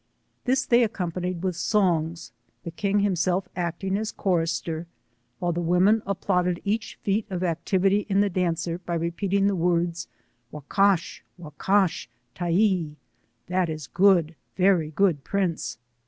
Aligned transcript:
This 0.45 0.65
they 0.65 0.81
accompanied 0.81 1.43
with 1.43 1.55
songs, 1.55 2.31
the 2.63 2.71
king 2.71 3.01
himself 3.01 3.47
acting 3.55 3.95
as 3.99 4.11
chorister, 4.11 4.87
while 5.37 5.51
the 5.51 5.61
women 5.61 6.01
applauded 6.07 6.59
eRch 6.65 6.95
feat 7.03 7.27
of 7.29 7.43
activity 7.43 8.07
in 8.09 8.19
the 8.19 8.27
dancer, 8.31 8.79
by 8.79 8.95
repeating 8.95 9.45
the 9.45 9.53
words, 9.55 10.07
IVocash! 10.51 11.21
JVocash 11.39 12.07
Ti/ee! 12.33 12.95
that 13.45 13.69
is 13.69 13.85
good! 13.85 14.33
very 14.55 14.89
good 14.89 15.23
prince. 15.23 15.77